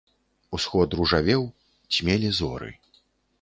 [0.57, 1.43] Усход ружавеў,
[1.97, 2.73] цьмелі зоры.